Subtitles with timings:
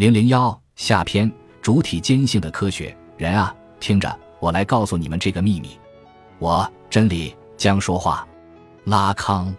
[0.00, 1.30] 零零幺下篇
[1.60, 5.78] 主体坚信的科学人啊，听着，我来告诉你们这个秘密。
[6.38, 8.26] 我真理将说话。
[8.84, 9.54] 拉康，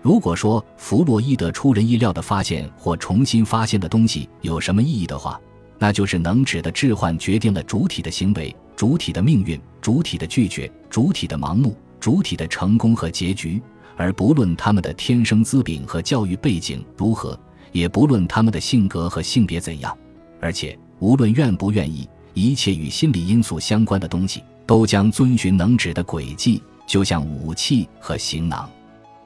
[0.00, 5.38] 如果说弗洛伊德出人意料的发现或重新发现的东西有什么意义的话，
[5.78, 13.60] 那就是能指的置换决定了主体的行为、主体的命运、主体的拒绝、主体的盲目、主体的成功和结局，
[13.98, 17.38] 而不论他们的天生资禀和教育背景如何。
[17.74, 19.98] 也不论他们的性格和性别怎样，
[20.40, 28.70] 而且无论愿不愿意，一切与心理因素相关的东西都将遵循能指的轨迹，就像武器和行囊。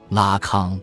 [0.09, 0.81] 拉康，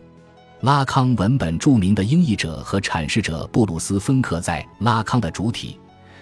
[0.60, 5.76] 拉康文本著名的英译者和阐释者布鲁斯芬克在《拉康的主体：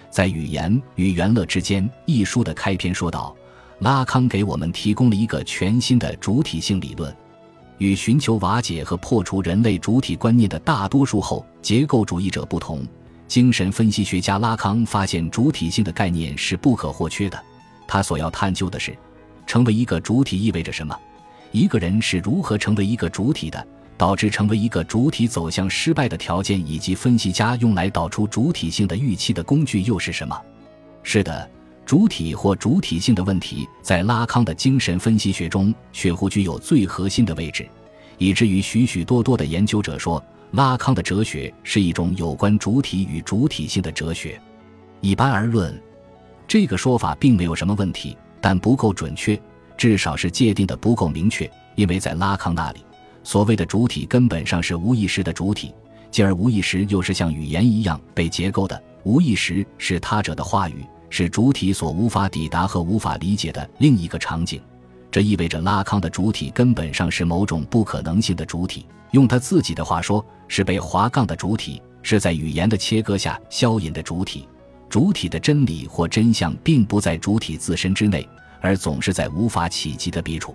[0.09, 3.35] 在语言与元乐之间》一书的开篇说道
[3.81, 7.15] ：“拉康给我们提供了一个全新的主体性理论。”
[7.77, 12.85] 与寻求瓦解和破除人类主体观念的大多数后结构主义者不同，
[13.27, 17.41] 精神分析学家拉康发现主体性的概念是不可或缺的。
[17.87, 18.97] 他所要探究的是，
[19.45, 20.97] 成为一个主体意味着什么？
[21.51, 23.67] 一个人是如何成为一个主体的？
[23.97, 30.37] 导致成为一个主体走向失败的条件，以及分析家用来导出主体性的预期的工具又是什么？
[31.01, 31.49] 是的。
[31.85, 37.67] 主体或主体性的问题，在拉康的精神分析学中，却乎具有最核心的位置，
[38.17, 44.41] 以至于许许多多的研究者说，拉康的哲学是一种有关主体与主体性的哲学。
[44.99, 45.79] 一般而论，
[46.47, 49.39] 这个说法并没有什么问题，但不够准确，
[49.77, 51.49] 至少是界定的不够明确。
[51.75, 52.79] 因为在拉康那里，
[53.23, 55.71] 所谓的主体根本上是无意识的主体，
[56.09, 60.83] 继而无意识又是像语言一样被结构的，无意识是他者的话语。
[61.17, 64.61] 是主体所无法抵达和无法理解的另一个场景，
[65.09, 68.85] 这意味着拉康的主体根本上是某种不可能性的主体。
[69.11, 74.45] 用他自己的话说，是被划杠的主体，是在语言的切割下消隐的主体。
[74.89, 78.27] 主体的真理或真相并不在主体自身之内，
[78.59, 80.53] 而总是在无法企及的彼处。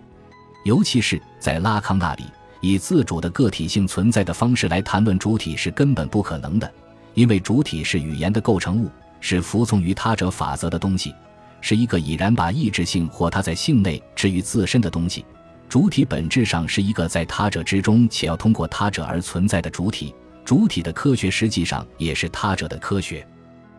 [0.66, 2.24] 尤其是在拉康那里，
[2.60, 6.70] 以自主的个体性存在的方式来谈论主体是根本不可能的，
[7.14, 8.90] 因为主体是语言的构成物。
[9.20, 11.14] 是服从于他者法则的东西，
[11.60, 15.24] 是一个已然把意志性或他在性内置于自身的东西。
[15.68, 20.14] 主体本质上是一个在他者之中且要通过他者而存在的主体。
[20.44, 23.24] 主体的科学实际上也是他者的科学。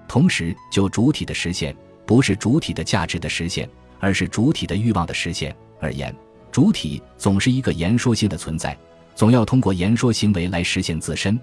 [0.08, 1.76] 同时，就主体的实现，
[2.06, 3.68] 不是主体的价值的实现，
[4.00, 6.16] 而是主体的欲望的实现而言，
[6.52, 8.78] 主体总是一个言说性的存在，
[9.16, 11.38] 总要通过言说行为来实现自身，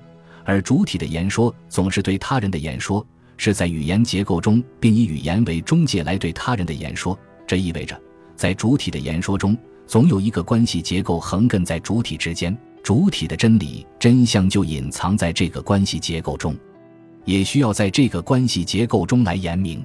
[0.45, 3.07] 而主体的言说总是对他人的言说。
[3.39, 7.19] 是在语言结构中，并以语言为中介来对他人的言说。
[7.47, 7.99] 这意味着，
[8.37, 9.57] 在主体的言说中，
[9.87, 16.55] 总有一个关系结构横亘在主体之间，主体的真理真相就隐藏在这个关系结构中，
[17.25, 19.83] 也需要在这个关系结构中来言明。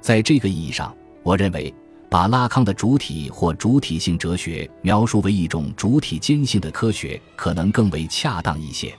[0.00, 1.74] 在这个意义上，我认为
[2.08, 8.92] 把拉康的主体或主体性哲学描述为一种主体坚信的科学，可能更为恰当一些。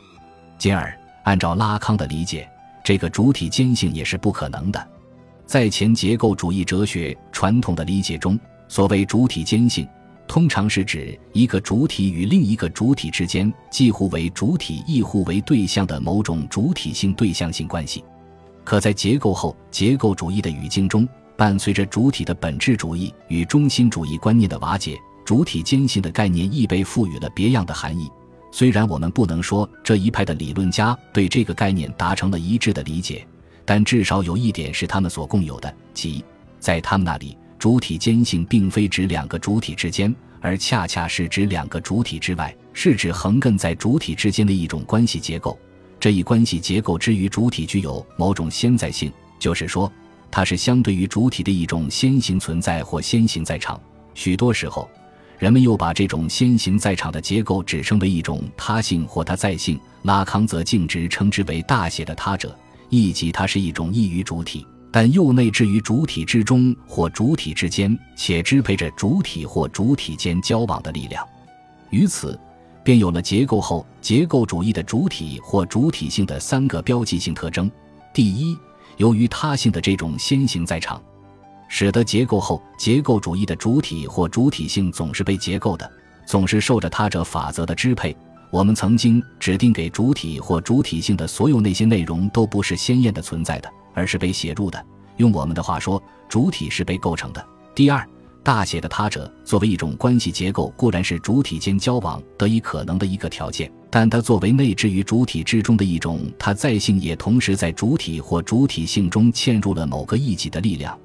[0.57, 2.49] 进而，按照拉康的理解。
[2.83, 4.87] 这个主体坚性也是不可能的，
[5.45, 9.87] 在前结构主义哲学传统的理解中，所谓主体坚性，
[10.27, 18.03] 通常是指一个主体与另一个主体之间既互为主体亦互为对象的某种主体性对象性关系。
[18.65, 21.07] 可在结构后结构主义的语境中，
[21.37, 28.09] 伴随着主体的本质主义与中心主义观念的瓦解，主体坚信的概念亦被赋予了别样的含义。
[28.55, 33.25] 虽然我们不能说这一派的理论家对这个概念达成了一致的理解，
[33.65, 36.23] 但至少有一点是他们所共有的，即
[36.59, 45.57] 在他们那里，主体坚信并非指两个主体之间，而恰恰是指两个主体之外，是指横亘在主体之间的一种关系结构。
[45.99, 49.91] 这一关系结构之于主体具有某种先在性，就是说，
[50.29, 53.81] 它是相对于主体的一种先行存在或先行在场。
[54.13, 54.87] 许多时候。
[55.39, 62.57] 人们又把这种先行在场的结构指称为一种他性或他在性，拉康则径直称之为大写的他者，
[62.89, 71.27] 意即它是一种异于主体，但又内置于主体之中或主体之间，且支配着主体或主体间交往的力量。
[71.89, 72.39] 于此，
[72.83, 77.69] 便有了结构后结构主义的主体或主体性的三个标记性特征：
[78.13, 78.57] 第一，
[78.97, 81.01] 由于他性的这种先行在场。
[81.75, 85.91] 使得结构后结构主义的主体或主体性总是被结构的，
[86.23, 88.15] 总是受着他者法则的支配。
[88.51, 94.85] 我们曾经指定给主体或主体性的所有那些内容都不是鲜艳的存在的，而是被写入的。
[95.17, 95.99] 用我们的话说，
[96.29, 97.43] 主体是被构成的。
[97.73, 98.07] 第二，
[98.43, 110.95] 大写的他者作为一种关系结构，固然是主体间交往得以可能的一个条件，但它作为内置于主体之中的一种它在性，也同时在主体或主体性中嵌入了某个异己的力量。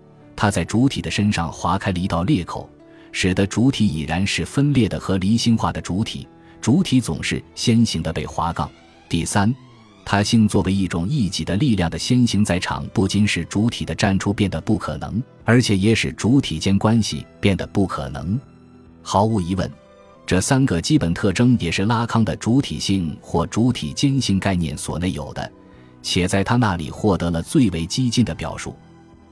[0.40, 2.70] 它在主体的身上划开了一道裂口，
[3.10, 6.28] 使得主体已然是分裂的和离心化的主体。
[6.60, 8.70] 主体总是先行的被划杠。
[9.08, 9.52] 第三，
[10.04, 18.38] 它性作为一种异己的力量的先行在场，不仅使主体的站出变得不可能，而且也使主体间关系变得不可能。
[19.02, 19.68] 毫无疑问，
[20.24, 25.50] 这三个基本特征也是拉康的主体性或主体间性概念所内有的，
[26.00, 28.76] 且在他那里获得了最为激进的表述。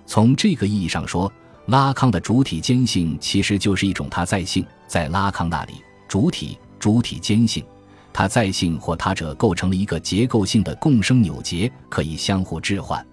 [0.06, 1.30] 从这个意义上说，
[1.66, 4.64] 拉康的主体间性其实就是一种他在性。
[4.86, 5.74] 在拉康那里，
[6.06, 7.64] 主体、主体间性、
[8.12, 13.04] 他在性或他者构成了一个结构性的共生扭结，可以相互置换。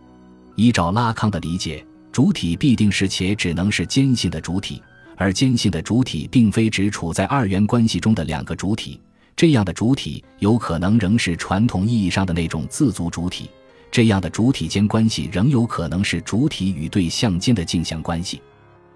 [0.56, 4.80] 依照拉康的理解，主体必定是且只能是间性的主体，
[5.18, 9.02] 而间性的主体并非只处在二元关系中的两个主体。
[9.36, 13.50] 这样的主体有可能仍是传统意义上的那种自足主体。
[13.94, 18.42] 这样的主体间关系仍有可能是主体与对象间的镜像关系。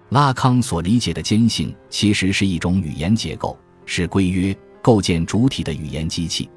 [0.08, 3.56] 拉康所理解的间性其实是一种语言结构，
[3.86, 4.52] 是规约
[4.82, 6.50] 构建主体的语言机器。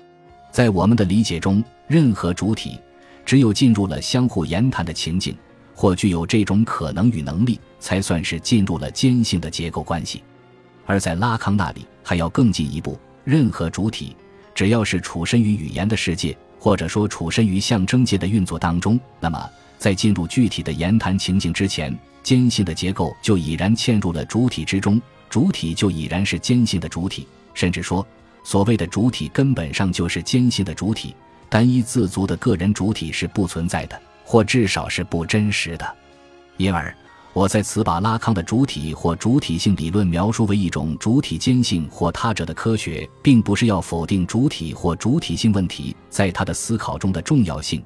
[0.51, 2.79] 在我们的理解中，任何主体
[3.23, 5.37] 只有进入了相互言谈的情境，
[5.75, 10.23] 或具有这种可能与能力，才算是进入了间性的结构关系。
[10.87, 14.15] 而在拉康那里，还要更进一步：任何主体
[14.55, 16.35] 只要是处身于语言的世界。
[16.63, 19.49] 或者说，处身于象征界的运作当中，那么
[19.79, 27.27] 在进入具体的言谈情境之前，坚信的结构就已然嵌入了主体之中，主体就已然是坚信的主体。
[27.55, 28.05] 甚至说，
[28.43, 31.15] 所谓的主体根本上就是坚信的主体，
[31.49, 35.95] 单一自足的个人主体是不存在的，或至少是不真实的。
[36.57, 36.95] 因而。
[37.33, 47.81] 我在此把拉康的主体或主体性理论描述为一种主体间性或他者的科学，并不是要否定主体或主体性问题在他的思考中的重要性，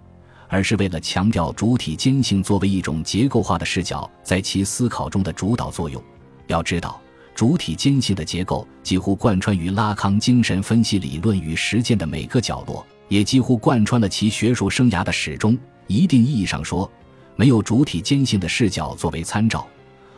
[0.47, 6.01] 而是为了强调主体间性作为一种结构化的视角在其思考中的主导作用。
[6.47, 6.99] 要知道，
[7.35, 15.55] 主体间性的结构几乎贯穿于拉康精神分析理论与实践的每个角落，也几乎贯穿了其学术生涯的始终。
[15.85, 16.91] 一定意义上说。
[17.35, 19.65] 没有主体坚信的视角作为参照，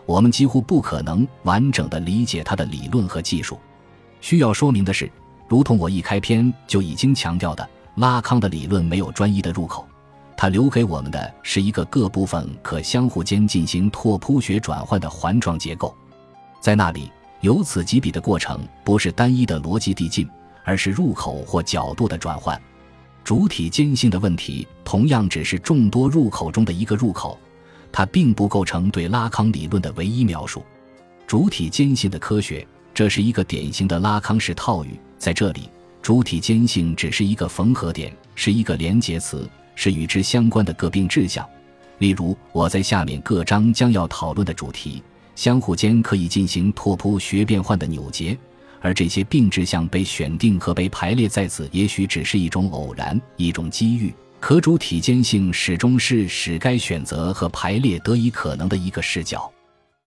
[0.06, 3.60] 我们几乎不可能完整的理解他的理论和技术。
[4.22, 5.12] 需要说明的是，
[5.48, 9.88] 如同我一开篇就已经强调的，拉康的理论没有专一的入口，
[10.36, 15.96] 他留给我们的是一个各部分可相互间进行拓扑学转换的环状结构。
[16.60, 17.12] 在那里，
[17.42, 20.28] 由此及彼的过程不是单一的逻辑递进，
[20.64, 22.60] 而是入口或角度的转换。
[23.28, 27.38] 主体坚信的问题同样只是众多入口中的一个入口，
[27.92, 30.64] 它并不构成对拉康理论的唯一描述。
[31.28, 34.98] 主体坚信的科学，这是一个典型的拉康式套语。
[35.18, 35.70] 在这里，
[36.02, 39.46] 主体坚信只是一个缝合点，是一个连结词，
[39.76, 41.46] 是与之相关的各并志向。
[41.98, 45.04] 例如，我在下面各章将要讨论的主题，
[45.36, 48.38] 相互间可以进行拓扑学变换的扭结。
[48.82, 54.14] 而这些并志向被选定和被排列在此，也许只是一种偶然，一种机遇。
[54.40, 59.52] 可主体间性始终是使该选择和排列得以可能的一个视角。